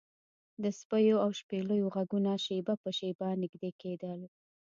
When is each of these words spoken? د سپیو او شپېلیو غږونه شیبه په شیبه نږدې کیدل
د 0.63 0.65
سپیو 0.79 1.15
او 1.23 1.29
شپېلیو 1.39 1.91
غږونه 1.95 2.31
شیبه 2.45 2.73
په 2.83 2.89
شیبه 2.97 3.27
نږدې 3.41 3.69
کیدل 3.81 4.19